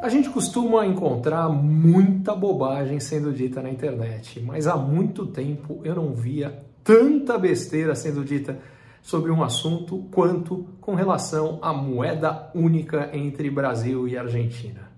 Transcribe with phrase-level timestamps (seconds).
[0.00, 5.96] A gente costuma encontrar muita bobagem sendo dita na internet, mas há muito tempo eu
[5.96, 8.58] não via tanta besteira sendo dita
[9.02, 14.88] sobre um assunto quanto com relação à moeda única entre Brasil e Argentina.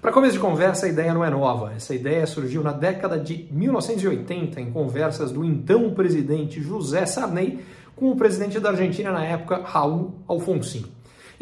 [0.00, 1.72] Para começo de conversa, a ideia não é nova.
[1.74, 7.60] Essa ideia surgiu na década de 1980 em conversas do então presidente José Sarney
[7.94, 10.84] com o presidente da Argentina na época, Raul Alfonsin.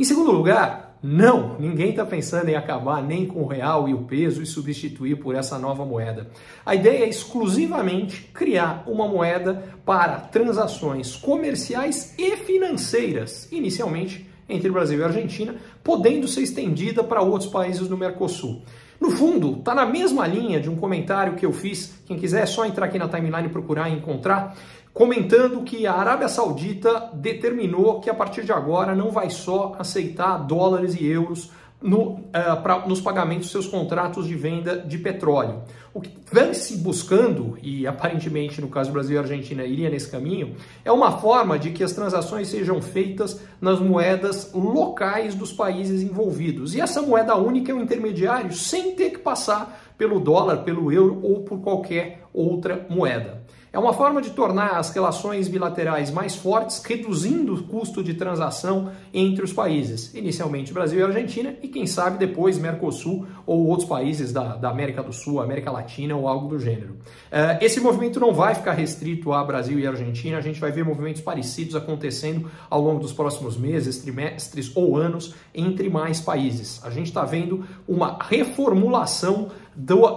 [0.02, 4.02] Em segundo lugar, não, ninguém está pensando em acabar nem com o real e o
[4.02, 6.28] peso e substituir por essa nova moeda.
[6.66, 14.98] A ideia é exclusivamente criar uma moeda para transações comerciais e financeiras, inicialmente entre Brasil
[14.98, 18.62] e Argentina, podendo ser estendida para outros países do Mercosul.
[19.00, 21.92] No fundo, está na mesma linha de um comentário que eu fiz.
[22.06, 24.56] Quem quiser é só entrar aqui na timeline e procurar e encontrar
[24.92, 30.36] comentando que a Arábia Saudita determinou que a partir de agora não vai só aceitar
[30.38, 31.50] dólares e euros
[31.82, 35.62] no, uh, pra, nos pagamentos dos seus contratos de venda de petróleo.
[35.92, 40.54] O que vem se buscando, e aparentemente no caso Brasil e Argentina iria nesse caminho,
[40.84, 46.74] é uma forma de que as transações sejam feitas nas moedas locais dos países envolvidos.
[46.74, 51.20] E essa moeda única é um intermediário sem ter que passar pelo dólar, pelo euro
[51.22, 53.42] ou por qualquer outra moeda.
[53.72, 58.92] É uma forma de tornar as relações bilaterais mais fortes, reduzindo o custo de transação
[59.14, 64.30] entre os países, inicialmente Brasil e Argentina, e quem sabe depois Mercosul ou outros países
[64.30, 66.98] da, da América do Sul, América Latina ou algo do gênero.
[67.30, 70.84] Uh, esse movimento não vai ficar restrito a Brasil e Argentina, a gente vai ver
[70.84, 76.78] movimentos parecidos acontecendo ao longo dos próximos meses, trimestres ou anos entre mais países.
[76.84, 80.16] A gente está vendo uma reformulação do, uh,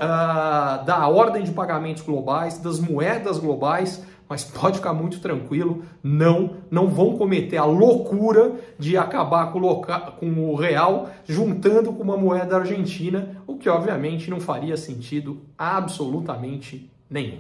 [0.86, 6.88] da ordem de pagamentos globais, das moedas globais, mas pode ficar muito tranquilo, não, não
[6.90, 9.82] vão cometer a loucura de acabar com o,
[10.20, 16.90] com o real juntando com uma moeda argentina, o que obviamente não faria sentido absolutamente
[17.10, 17.40] nenhum.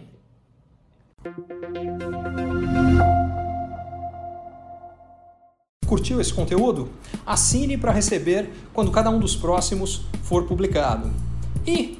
[5.87, 6.89] Curtiu esse conteúdo?
[7.25, 11.11] Assine para receber quando cada um dos próximos for publicado.
[11.65, 11.99] E